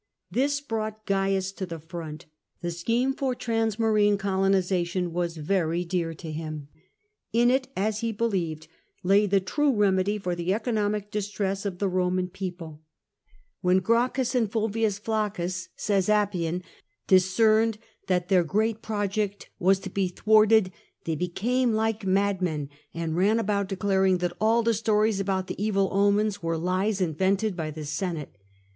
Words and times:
This 0.31 0.61
brought 0.61 1.05
Cains 1.05 1.51
to 1.51 1.63
the 1.67 1.77
front. 1.77 2.25
The 2.61 2.71
scheme 2.71 3.13
for 3.13 3.35
transmarine 3.35 4.17
colonisation 4.17 5.13
was 5.13 5.37
very 5.37 5.85
dear 5.85 6.15
to 6.15 6.31
him. 6.31 6.69
In 7.31 7.51
it, 7.51 7.67
as 7.77 7.99
he 7.99 8.11
believed, 8.11 8.67
lay 9.03 9.27
the 9.27 9.39
true 9.39 9.71
remedy 9.71 10.17
for 10.17 10.33
the 10.33 10.55
economic 10.55 11.11
distress 11.11 11.67
of 11.67 11.77
the 11.77 11.87
Eoman 11.87 12.33
people, 12.33 12.81
''When 13.63 13.83
Gracchus 13.83 14.33
and 14.33 14.51
Fulviua 14.51 14.99
Flaccus/' 14.99 15.67
saysAppian," 15.77 16.63
discerned 17.15 17.77
that 18.07 18.27
their 18.27 18.43
great 18.43 18.81
project 18.81 19.51
was 19.59 19.77
to 19.81 19.91
be 19.91 20.07
thwarted, 20.07 20.71
they 21.05 21.13
became 21.13 21.73
like 21.73 22.07
madmen, 22.07 22.69
and 22.91 23.15
ran 23.15 23.37
about 23.37 23.69
declaring 23.69 24.17
that 24.17 24.33
all 24.41 24.63
the 24.63 24.73
stories 24.73 25.19
about 25.19 25.45
the 25.45 25.63
evil 25.63 25.89
omens 25.91 26.41
were 26.41 26.57
lies 26.57 27.01
invented 27.01 27.55
by 27.55 27.69
the 27.69 27.85
Senate." 27.85 28.35